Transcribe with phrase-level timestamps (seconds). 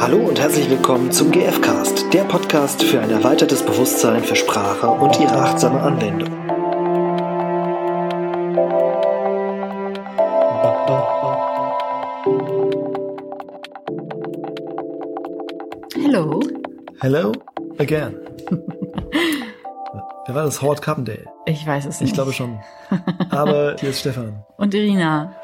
[0.00, 5.20] Hallo und herzlich willkommen zum GFcast, der Podcast für ein erweitertes Bewusstsein für Sprache und
[5.20, 6.30] ihre achtsame Anwendung.
[16.02, 16.40] Hello.
[17.00, 17.32] Hello
[17.76, 18.16] again.
[20.26, 20.62] Wer war das?
[20.62, 21.26] Howard Carpendale.
[21.44, 22.08] Ich weiß es nicht.
[22.08, 22.58] Ich glaube schon.
[23.28, 24.46] Aber hier ist Stefan.
[24.56, 25.36] Und Irina.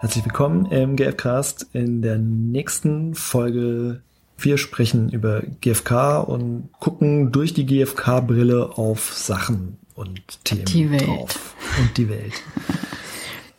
[0.00, 4.00] Herzlich willkommen im GFcast in der nächsten Folge.
[4.36, 11.06] Wir sprechen über GFK und gucken durch die GFK-Brille auf Sachen und Themen Die Welt.
[11.06, 11.56] drauf.
[11.80, 12.32] Und die Welt.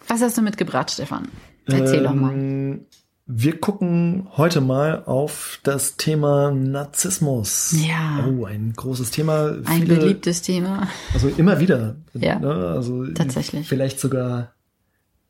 [0.07, 1.27] Was hast du mitgebracht, Stefan?
[1.65, 2.33] Erzähl doch mal.
[2.33, 2.85] Ähm,
[3.27, 7.75] Wir gucken heute mal auf das Thema Narzissmus.
[7.85, 8.25] Ja.
[8.27, 9.57] Oh, ein großes Thema.
[9.65, 10.87] Ein Viele- beliebtes Thema.
[11.13, 11.95] Also immer wieder.
[12.13, 12.39] Ja.
[12.39, 12.49] Ne?
[12.49, 13.67] Also Tatsächlich.
[13.67, 14.53] Vielleicht sogar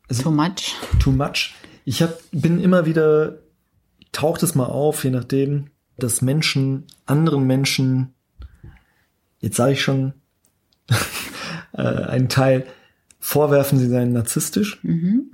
[0.10, 0.76] Also Too much.
[1.00, 1.54] too much.
[1.86, 3.38] Ich hab, bin immer wieder,
[4.12, 8.14] taucht es mal auf, je nachdem, dass Menschen anderen Menschen,
[9.40, 10.14] jetzt sage ich schon,
[11.74, 12.66] äh, einen Teil
[13.20, 15.32] vorwerfen, sie seien narzisstisch Mhm.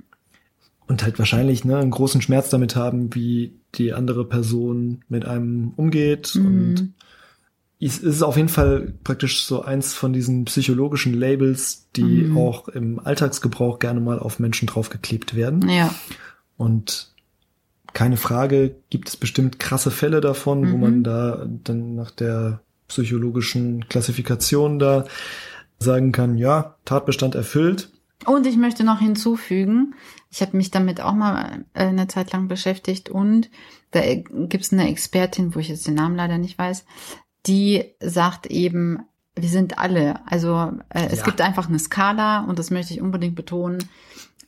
[0.86, 5.72] und halt wahrscheinlich ne, einen großen Schmerz damit haben, wie die andere Person mit einem
[5.76, 6.34] umgeht.
[6.34, 6.46] Mhm.
[6.46, 6.94] Und
[7.78, 12.36] es ist auf jeden Fall praktisch so eins von diesen psychologischen Labels, die Mhm.
[12.38, 15.68] auch im Alltagsgebrauch gerne mal auf Menschen draufgeklebt werden.
[15.68, 15.94] Ja.
[16.56, 17.12] Und
[17.92, 20.80] keine Frage, gibt es bestimmt krasse Fälle davon, wo Mhm.
[20.80, 25.04] man da dann nach der psychologischen Klassifikation da
[25.78, 27.90] sagen kann, ja, Tatbestand erfüllt.
[28.24, 29.94] Und ich möchte noch hinzufügen,
[30.30, 33.50] ich habe mich damit auch mal äh, eine Zeit lang beschäftigt und
[33.90, 36.86] da gibt es eine Expertin, wo ich jetzt den Namen leider nicht weiß,
[37.46, 39.00] die sagt eben,
[39.34, 41.24] wir sind alle, also äh, es Ja.
[41.24, 43.78] gibt einfach eine Skala und das möchte ich unbedingt betonen,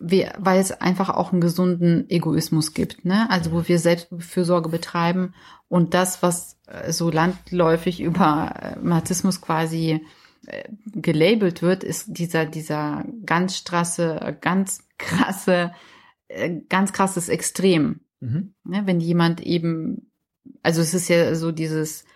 [0.00, 3.28] wir, weil es einfach auch einen gesunden Egoismus gibt, ne?
[3.30, 5.34] Also wo wir Selbstfürsorge betreiben
[5.68, 10.00] und das, was äh, so landläufig über äh, Narzissmus quasi
[10.46, 15.72] äh, gelabelt wird, ist dieser dieser ganz strasse, ganz krasse,
[16.28, 18.00] äh, ganz krasses Extrem.
[18.20, 18.54] Mhm.
[18.64, 18.82] Ne?
[18.86, 20.10] Wenn jemand eben,
[20.62, 22.08] also es ist ja so dieses die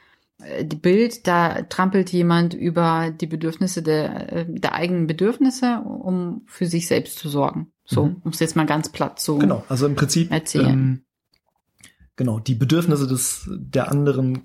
[0.80, 6.86] Bild, da trampelt jemand über die Bedürfnisse der, äh, der eigenen Bedürfnisse, um für sich
[6.88, 7.72] selbst zu sorgen.
[7.84, 8.16] So, Mhm.
[8.24, 9.38] um es jetzt mal ganz platt zu.
[9.38, 10.68] Genau, also im Prinzip Erzählen.
[10.72, 11.02] ähm,
[12.16, 14.42] genau die Bedürfnisse des der anderen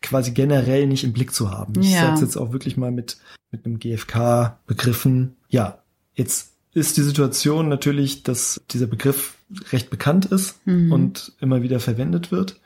[0.00, 1.74] quasi generell nicht im Blick zu haben.
[1.80, 2.00] Ich Ja.
[2.14, 3.18] sage jetzt auch wirklich mal mit
[3.50, 5.36] mit einem GFK begriffen.
[5.50, 5.82] Ja,
[6.14, 9.34] jetzt ist die Situation natürlich, dass dieser Begriff
[9.72, 10.90] recht bekannt ist Mhm.
[10.90, 12.58] und immer wieder verwendet wird.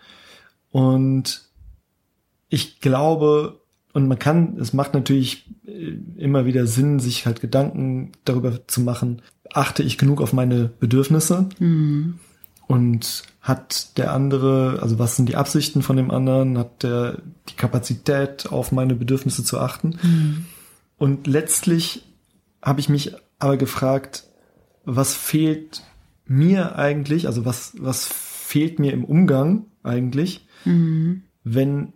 [0.70, 1.45] Und
[2.48, 3.60] ich glaube,
[3.92, 8.80] und man kann, es macht natürlich äh, immer wieder Sinn, sich halt Gedanken darüber zu
[8.80, 12.18] machen, achte ich genug auf meine Bedürfnisse Mhm.
[12.66, 17.54] und hat der andere, also was sind die Absichten von dem anderen, hat der die
[17.54, 19.98] Kapazität auf meine Bedürfnisse zu achten.
[20.02, 20.46] Mhm.
[20.98, 22.04] Und letztlich
[22.62, 24.24] habe ich mich aber gefragt,
[24.84, 25.82] was fehlt
[26.26, 31.22] mir eigentlich, also was, was fehlt mir im Umgang eigentlich, Mhm.
[31.44, 31.92] wenn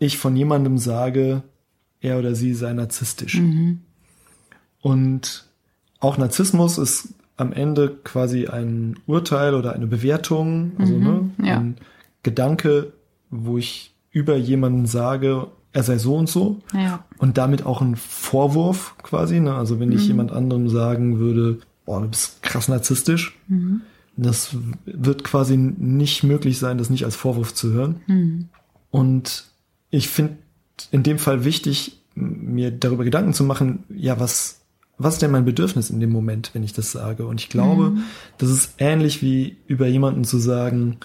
[0.00, 1.42] ich von jemandem sage,
[2.00, 3.38] er oder sie sei narzisstisch.
[3.38, 3.82] Mhm.
[4.80, 5.46] Und
[6.00, 11.58] auch Narzissmus ist am Ende quasi ein Urteil oder eine Bewertung, also Mhm, ne, ja.
[11.58, 11.76] ein
[12.22, 12.92] Gedanke,
[13.30, 17.04] wo ich über jemanden sage, er sei so und so Ja.
[17.18, 19.38] und damit auch ein Vorwurf quasi.
[19.40, 19.54] Ne?
[19.54, 20.08] Also wenn ich Mhm.
[20.08, 23.82] jemand anderem sagen würde, boah, du bist krass narzisstisch, Mhm.
[24.16, 28.00] das wird quasi nicht möglich sein, das nicht als Vorwurf zu hören.
[28.06, 28.48] Mhm.
[28.90, 29.44] Und
[29.90, 30.38] ich finde
[30.90, 34.60] in dem Fall wichtig, mir darüber Gedanken zu machen, ja, was,
[34.98, 37.26] was ist denn mein Bedürfnis in dem Moment, wenn ich das sage?
[37.26, 38.04] Und ich glaube, Mhm.
[38.38, 40.98] das ist ähnlich wie über jemanden zu sagen,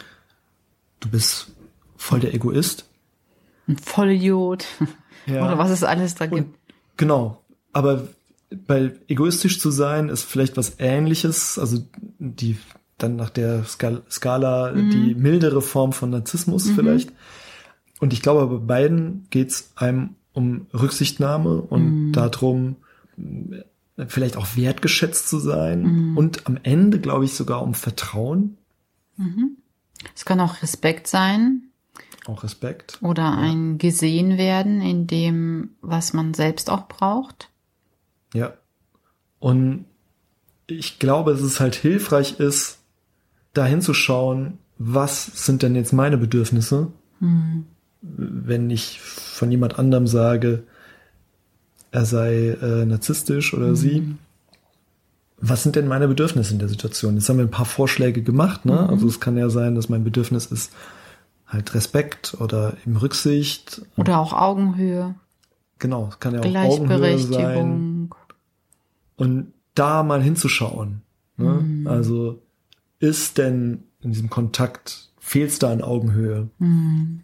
[1.00, 1.51] du bist
[1.97, 2.85] voll der Egoist.
[3.68, 4.66] Ein Vollidiot.
[5.28, 5.44] Ja.
[5.44, 6.59] Oder was es alles da Und, gibt.
[6.97, 7.41] genau.
[7.74, 8.07] Aber
[8.68, 11.79] bei egoistisch zu sein ist vielleicht was ähnliches, also
[12.19, 12.57] die
[13.00, 14.90] dann nach der Skal Skala Mhm.
[14.91, 17.12] die mildere Form von Narzissmus vielleicht.
[18.00, 22.12] Und ich glaube, bei beiden geht es einem um Rücksichtnahme und Mhm.
[22.12, 22.75] darum,
[24.07, 26.18] vielleicht auch wertgeschätzt zu sein Mhm.
[26.18, 28.57] und am Ende, glaube ich, sogar um Vertrauen,
[30.13, 31.69] Es kann auch Respekt sein
[32.27, 32.97] auch Respekt.
[33.01, 37.50] oder ein gesehen werden in dem, was man selbst auch braucht.
[38.33, 38.53] Ja.
[39.39, 39.86] Und
[40.68, 42.80] ich glaube, dass es halt hilfreich ist,
[43.53, 47.65] da hinzuschauen, was sind denn jetzt meine Bedürfnisse, Mhm.
[48.18, 50.63] Wenn ich von jemand anderem sage,
[51.92, 54.16] er sei äh, narzisstisch oder sie.
[55.38, 57.16] Was sind denn meine Bedürfnisse in der Situation?
[57.16, 58.66] Jetzt haben wir ein paar Vorschläge gemacht.
[58.66, 58.90] Ne?
[58.90, 60.74] Also es kann ja sein, dass mein Bedürfnis ist,
[61.46, 63.81] halt Respekt oder im Rücksicht.
[63.98, 65.16] Oder auch Augenhöhe.
[65.80, 67.28] Genau, es kann ja auch Augenhöhe sein.
[67.28, 68.16] Gleichberechtigung.
[69.18, 71.02] Und da mal hinzuschauen.
[71.38, 71.50] Ne?
[71.50, 71.88] Mhm.
[71.88, 72.42] Also
[73.00, 76.50] ist denn in diesem Kontakt, fehlt es da an Augenhöhe?
[76.60, 77.22] Mhm.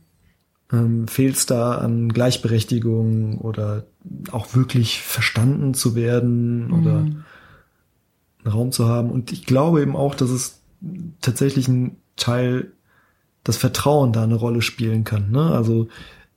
[0.71, 3.85] Ähm, fehlt es da an Gleichberechtigung oder
[4.31, 7.23] auch wirklich verstanden zu werden oder Mhm.
[8.43, 9.09] einen Raum zu haben?
[9.11, 10.61] Und ich glaube eben auch, dass es
[11.19, 12.71] tatsächlich ein Teil,
[13.43, 15.31] das Vertrauen da eine Rolle spielen kann.
[15.31, 15.51] Ne?
[15.51, 15.87] Also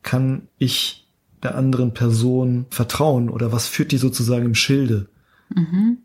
[0.03, 1.07] kann ich
[1.43, 5.09] der anderen Person vertrauen oder was führt die sozusagen im Schilde?
[5.55, 5.99] Mhm.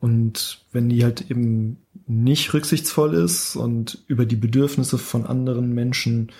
[0.00, 1.76] Und wenn die halt eben
[2.06, 6.30] nicht rücksichtsvoll ist und über die Bedürfnisse von anderen Menschen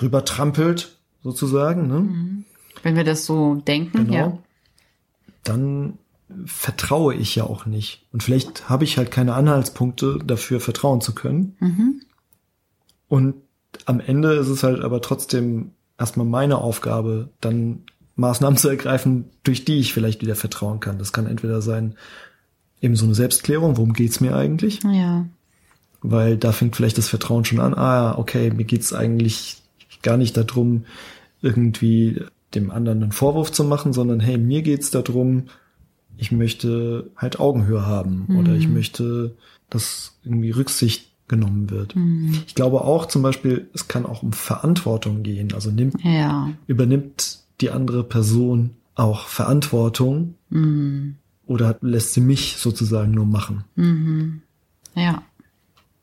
[0.00, 2.00] drüber trampelt, sozusagen, ne?
[2.00, 2.44] Mhm.
[2.82, 4.14] Wenn wir das so denken, Genau.
[4.14, 4.38] ja.
[5.44, 5.98] Dann
[6.44, 8.06] vertraue ich ja auch nicht.
[8.12, 11.56] Und vielleicht habe ich halt keine Anhaltspunkte dafür vertrauen zu können.
[11.58, 12.02] Mhm.
[13.08, 13.34] Und
[13.86, 17.82] am Ende ist es halt aber trotzdem erstmal meine Aufgabe, dann
[18.16, 20.98] Maßnahmen zu ergreifen, durch die ich vielleicht wieder vertrauen kann.
[20.98, 21.94] Das kann entweder sein,
[22.80, 24.80] eben so eine Selbstklärung, worum geht's mir eigentlich?
[24.84, 25.26] Ja.
[26.00, 29.62] Weil da fängt vielleicht das Vertrauen schon an, ah, okay, mir geht's eigentlich
[30.02, 30.84] gar nicht darum,
[31.42, 32.22] irgendwie
[32.54, 35.44] dem anderen einen Vorwurf zu machen, sondern hey, mir geht's darum,
[36.16, 39.36] ich möchte halt Augenhöhe haben oder ich möchte,
[39.70, 41.94] dass irgendwie Rücksicht genommen wird.
[41.94, 42.42] Mhm.
[42.46, 45.52] Ich glaube auch zum Beispiel, es kann auch um Verantwortung gehen.
[45.52, 46.50] Also nimmt, Ja.
[46.66, 51.16] übernimmt die andere Person auch Verantwortung Mhm.
[51.46, 53.64] oder lässt sie mich sozusagen nur machen?
[53.76, 54.42] Mhm.
[54.94, 55.22] Ja.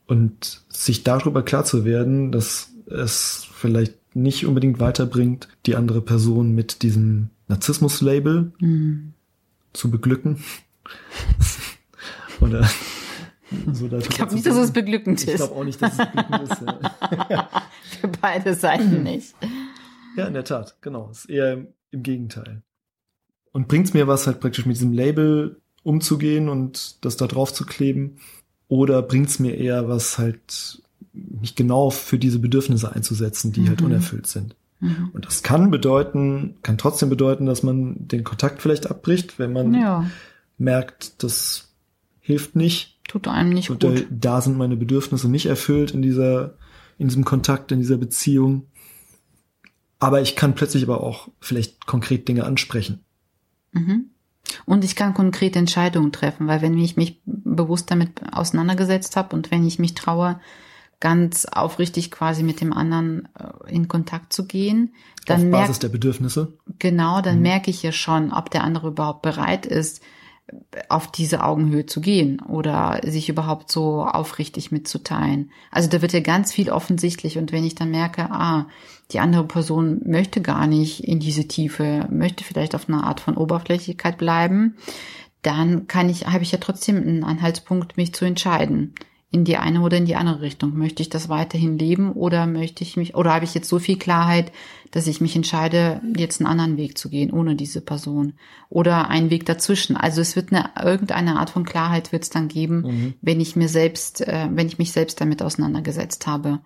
[0.06, 6.54] Und sich darüber klar zu werden, dass es vielleicht nicht unbedingt weiterbringt, die andere Person
[6.54, 9.12] mit diesem Narzissmus-Label Mhm.
[9.72, 10.42] zu beglücken.
[12.40, 12.68] Oder
[13.72, 15.36] so Ich glaube nicht, dass es beglückend Ich ist.
[15.36, 16.62] glaube auch nicht, dass es beglückend ist.
[17.30, 17.48] Ja.
[18.00, 19.34] Für beide Seiten nicht.
[20.16, 21.08] ja, in der Tat, genau.
[21.10, 22.62] Ist eher im, im Gegenteil.
[23.52, 27.64] Und bringt's mir was, halt praktisch mit diesem Label umzugehen und das da drauf zu
[27.64, 28.18] kleben?
[28.68, 30.82] Oder bringt's mir eher was, halt
[31.12, 33.86] mich genau für diese Bedürfnisse einzusetzen, die halt Mhm.
[33.86, 34.54] unerfüllt sind?
[34.80, 35.10] Mhm.
[35.12, 39.72] Und das kann bedeuten, kann trotzdem bedeuten, dass man den Kontakt vielleicht abbricht, wenn man
[39.74, 40.10] Ja.
[40.58, 41.72] merkt, das
[42.20, 42.98] hilft nicht.
[43.08, 44.06] Tut einem nicht Und gut.
[44.10, 46.54] da sind meine Bedürfnisse nicht erfüllt in dieser,
[46.98, 48.66] in diesem Kontakt, in dieser Beziehung.
[49.98, 53.00] Aber ich kann plötzlich aber auch vielleicht konkret Dinge ansprechen.
[53.72, 54.06] Mhm.
[54.64, 59.50] Und ich kann konkrete Entscheidungen treffen, weil wenn ich mich bewusst damit auseinandergesetzt habe und
[59.50, 60.38] wenn ich mich traue,
[61.00, 64.94] ganz aufrichtig quasi mit dem anderen äh, in Kontakt zu gehen,
[65.26, 66.54] dann auf Basis der Bedürfnisse.
[66.78, 67.42] genau, dann Mhm.
[67.42, 70.00] merke ich ja schon, ob der andere überhaupt bereit ist,
[70.88, 75.50] auf diese Augenhöhe zu gehen oder sich überhaupt so aufrichtig mitzuteilen.
[75.72, 78.66] Also da wird ja ganz viel offensichtlich und wenn ich dann merke, ah,
[79.10, 83.36] die andere Person möchte gar nicht in diese Tiefe, möchte vielleicht auf einer Art von
[83.36, 84.76] Oberflächlichkeit bleiben,
[85.42, 88.94] dann kann ich, habe ich ja trotzdem einen Anhaltspunkt, mich zu entscheiden.
[89.32, 90.76] In die eine oder in die andere Richtung.
[90.78, 93.98] Möchte ich das weiterhin leben oder möchte ich mich, oder habe ich jetzt so viel
[93.98, 94.52] Klarheit,
[94.92, 98.34] dass ich mich entscheide, jetzt einen anderen Weg zu gehen, ohne diese Person.
[98.68, 99.96] Oder einen Weg dazwischen.
[99.96, 103.14] Also es wird eine, irgendeine Art von Klarheit wird es dann geben, Mhm.
[103.20, 106.60] wenn ich mir selbst, äh, wenn ich mich selbst damit auseinandergesetzt habe.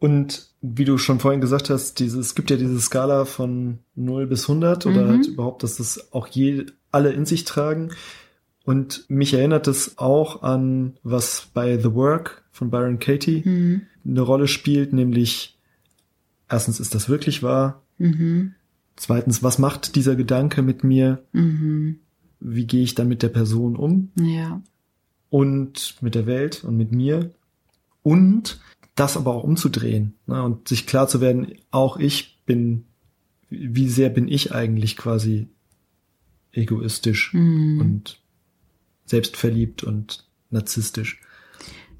[0.00, 4.26] Und wie du schon vorhin gesagt hast, dieses, es gibt ja diese Skala von 0
[4.26, 5.08] bis 100 oder Mhm.
[5.08, 7.90] halt überhaupt, dass das auch je, alle in sich tragen.
[8.68, 13.82] Und mich erinnert es auch an, was bei The Work von Byron Katie Mhm.
[14.04, 15.58] eine Rolle spielt, nämlich
[16.50, 17.80] erstens, ist das wirklich wahr?
[17.96, 18.52] Mhm.
[18.96, 21.24] Zweitens, was macht dieser Gedanke mit mir?
[21.32, 22.00] Mhm.
[22.40, 24.10] Wie gehe ich dann mit der Person um?
[24.20, 24.60] Ja.
[25.30, 27.30] und mit der Welt und mit mir
[28.02, 28.60] und
[28.94, 32.84] das aber auch umzudrehen ne, und sich klar zu werden, auch ich bin,
[33.50, 35.48] wie sehr bin ich eigentlich quasi
[36.52, 37.80] egoistisch Mhm.
[37.80, 38.20] und
[39.08, 41.20] selbstverliebt und narzisstisch.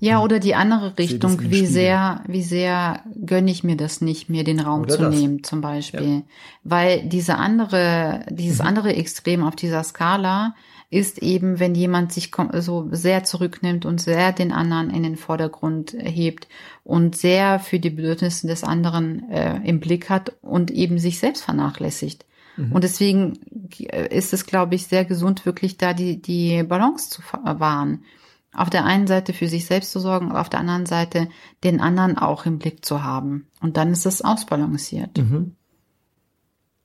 [0.00, 4.44] Ja, oder die andere Richtung, wie sehr, wie sehr gönne ich mir das nicht, mir
[4.44, 5.14] den Raum Oder zu das.
[5.14, 6.22] nehmen, zum Beispiel.
[6.62, 8.66] Weil diese andere, dieses Mhm.
[8.66, 10.54] andere Extrem auf dieser Skala
[10.90, 15.94] ist eben, wenn jemand sich so sehr zurücknimmt und sehr den anderen in den Vordergrund
[15.98, 16.46] hebt
[16.84, 21.42] und sehr für die Bedürfnisse des anderen äh, im Blick hat und eben sich selbst
[21.42, 22.24] vernachlässigt.
[22.58, 22.72] Mhm.
[22.72, 23.38] Und deswegen
[23.78, 28.04] äh, ist es, glaube ich, sehr gesund, wirklich da die, die Balance zu ver- wahren.
[28.52, 31.28] Auf der einen Seite für sich selbst zu sorgen, auf der anderen Seite
[31.64, 33.46] den anderen auch im Blick zu haben.
[33.60, 35.16] Und dann ist es ausbalanciert.
[35.18, 35.54] Mhm.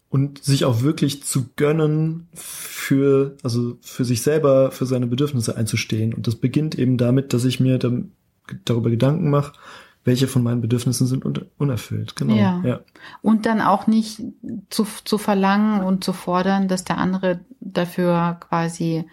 [0.10, 6.14] Und sich auch wirklich zu gönnen, für, also für sich selber, für seine Bedürfnisse einzustehen.
[6.14, 8.12] Und das beginnt eben damit, dass ich mir dann
[8.66, 9.54] darüber Gedanken mache,
[10.06, 11.26] welche von meinen Bedürfnissen sind
[11.58, 12.16] unerfüllt.
[12.16, 12.36] Genau.
[12.36, 12.62] Ja.
[12.64, 12.80] ja.
[13.22, 14.22] Und dann auch nicht
[14.70, 19.06] zu, zu verlangen und zu fordern, dass der andere dafür quasi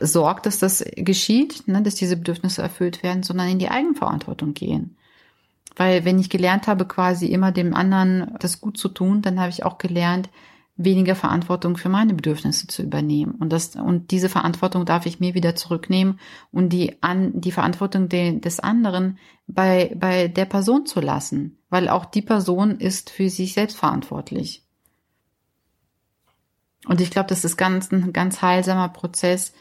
[0.00, 4.96] sorgt, dass das geschieht, ne, dass diese Bedürfnisse erfüllt werden, sondern in die Eigenverantwortung gehen.
[5.74, 9.50] Weil wenn ich gelernt habe, quasi immer dem anderen das gut zu tun, dann habe
[9.50, 10.30] ich auch gelernt,
[10.76, 13.32] weniger Verantwortung für meine Bedürfnisse zu übernehmen.
[13.32, 16.20] Und das, und diese Verantwortung darf ich mir wieder zurücknehmen
[16.52, 21.58] und die an, die Verantwortung de, des anderen bei, bei der Person zu lassen.
[21.70, 24.64] Weil auch die Person ist für sich selbst verantwortlich.
[26.86, 29.52] Und ich glaube, das ist ganz, ein ganz heilsamer Prozess,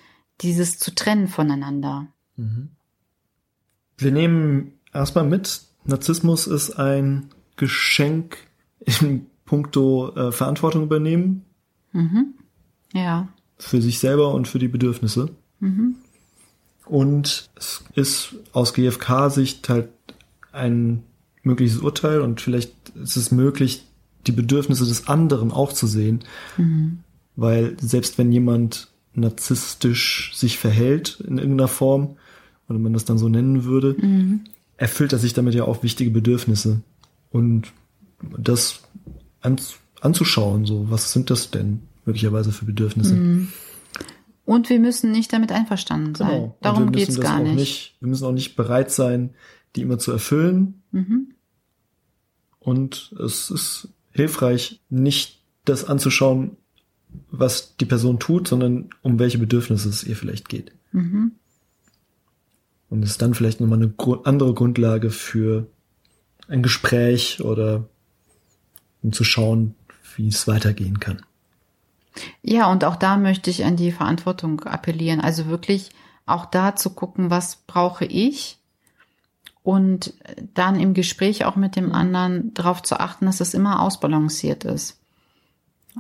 [0.42, 2.08] dieses zu trennen voneinander.
[2.36, 2.72] Mhm.
[3.98, 8.38] Wir nehmen erstmal mit, Narzissmus ist ein Geschenk
[9.00, 11.46] im puncto äh, Verantwortung übernehmen.
[11.92, 12.34] Mhm.
[12.94, 13.28] Ja.
[13.58, 15.30] Für sich selber und für die Bedürfnisse.
[15.60, 15.96] Mhm.
[16.86, 19.90] Und es ist aus GfK-Sicht halt
[20.52, 21.04] ein
[21.44, 23.86] mögliches Urteil und vielleicht ist es möglich,
[24.28, 26.24] die Bedürfnisse des anderen auch zu sehen.
[26.58, 27.00] Mhm.
[27.36, 32.18] Weil selbst wenn jemand narzisstisch sich verhält in irgendeiner Form,
[32.68, 34.42] oder man das dann so nennen würde, mhm.
[34.78, 36.82] erfüllt er sich damit ja auch wichtige Bedürfnisse.
[37.32, 37.72] Und
[38.38, 38.82] das
[39.46, 39.60] an,
[40.02, 43.16] anzuschauen, so was sind das denn möglicherweise für Bedürfnisse?
[43.16, 43.50] Mhm.
[44.46, 46.30] Und wir müssen nicht damit einverstanden sein.
[46.30, 46.58] Genau.
[46.62, 47.56] Darum geht's gar nicht.
[47.56, 47.96] nicht.
[48.00, 49.32] Wir müssen auch nicht bereit sein,
[49.76, 50.84] die immer zu erfüllen.
[50.92, 51.34] Mhm.
[52.60, 56.58] Und es ist hilfreich, nicht das anzuschauen,
[57.32, 60.72] was die Person tut, sondern um welche Bedürfnisse es ihr vielleicht geht.
[60.92, 61.32] Mhm.
[62.90, 63.94] Und es ist dann vielleicht nochmal eine
[64.26, 65.68] andere Grundlage für
[66.48, 67.90] ein Gespräch oder
[69.06, 69.76] um zu schauen,
[70.16, 71.22] wie es weitergehen kann.
[72.42, 75.22] Ja, und auch da möchte ich an die Verantwortung appellieren.
[75.22, 75.92] Also wirklich
[76.26, 78.58] auch da zu gucken, was brauche ich
[79.64, 80.14] und
[80.54, 85.00] dann im Gespräch auch mit dem anderen darauf zu achten, dass es immer ausbalanciert ist.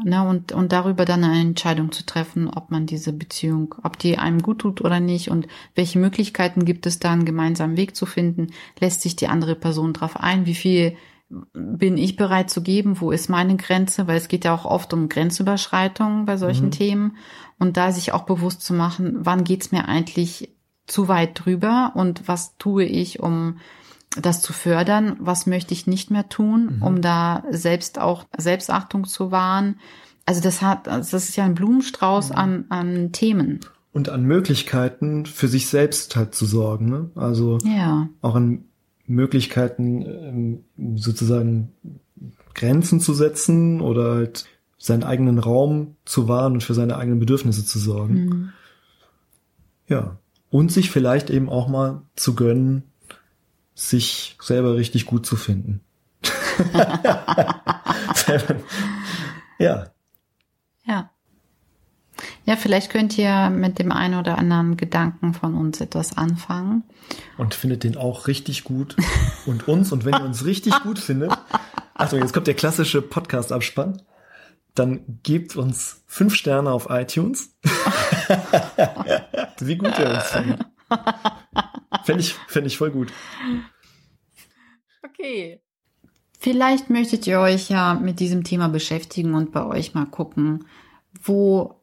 [0.03, 4.17] Ne, und, und darüber dann eine Entscheidung zu treffen, ob man diese Beziehung, ob die
[4.17, 8.05] einem gut tut oder nicht und welche Möglichkeiten gibt es da, einen gemeinsamen Weg zu
[8.05, 8.47] finden,
[8.77, 10.97] lässt sich die andere Person darauf ein, wie viel
[11.53, 14.93] bin ich bereit zu geben, wo ist meine Grenze, weil es geht ja auch oft
[14.93, 16.71] um Grenzüberschreitungen bei solchen mhm.
[16.71, 17.17] Themen
[17.59, 20.49] und da sich auch bewusst zu machen, wann geht's mir eigentlich
[20.87, 23.57] zu weit drüber und was tue ich, um
[24.21, 26.81] das zu fördern, was möchte ich nicht mehr tun, mhm.
[26.81, 29.79] um da selbst auch Selbstachtung zu wahren.
[30.25, 32.35] Also das hat, das ist ja ein Blumenstrauß mhm.
[32.35, 33.59] an, an Themen.
[33.91, 36.89] Und an Möglichkeiten für sich selbst halt zu sorgen.
[36.89, 37.09] Ne?
[37.15, 38.09] Also ja.
[38.21, 38.65] auch an
[39.07, 40.63] Möglichkeiten, ähm,
[40.97, 41.71] sozusagen
[42.53, 44.45] Grenzen zu setzen oder halt
[44.77, 48.25] seinen eigenen Raum zu wahren und für seine eigenen Bedürfnisse zu sorgen.
[48.25, 48.53] Mhm.
[49.87, 50.17] Ja.
[50.49, 52.83] Und sich vielleicht eben auch mal zu gönnen,
[53.73, 55.81] sich selber richtig gut zu finden.
[59.59, 59.87] ja.
[60.85, 61.11] Ja.
[62.45, 66.83] Ja, vielleicht könnt ihr mit dem einen oder anderen Gedanken von uns etwas anfangen.
[67.37, 68.95] Und findet den auch richtig gut.
[69.47, 71.35] Und uns, und wenn ihr uns richtig gut findet,
[71.95, 74.01] Achtung, jetzt kommt der klassische Podcast-Abspann,
[74.75, 77.55] dann gebt uns fünf Sterne auf iTunes.
[79.59, 80.65] Wie gut ihr uns findet.
[82.03, 83.11] Fände ich, fänd ich voll gut.
[85.03, 85.61] Okay.
[86.37, 90.65] Vielleicht möchtet ihr euch ja mit diesem Thema beschäftigen und bei euch mal gucken,
[91.23, 91.81] wo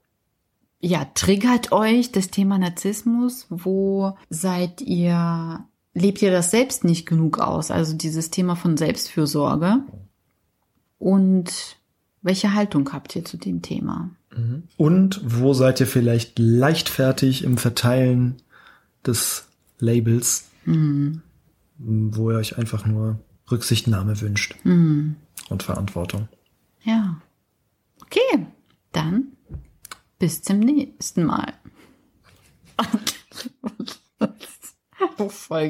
[0.83, 3.47] ja, triggert euch das Thema Narzissmus?
[3.49, 7.71] Wo seid ihr, lebt ihr das selbst nicht genug aus?
[7.71, 9.79] Also dieses Thema von Selbstfürsorge.
[10.99, 11.77] Und
[12.21, 14.11] welche Haltung habt ihr zu dem Thema?
[14.37, 14.65] Mhm.
[14.77, 18.43] Und wo seid ihr vielleicht leichtfertig im Verteilen
[19.07, 19.47] des
[19.79, 21.23] Labels, mhm.
[21.79, 23.21] wo ihr euch einfach nur
[23.51, 25.15] Rücksichtnahme wünscht mhm.
[25.49, 26.29] und Verantwortung?
[26.83, 27.21] Ja.
[28.03, 28.47] Okay,
[28.91, 29.32] dann
[30.23, 31.53] bis zum nächsten Mal.
[35.29, 35.69] Voll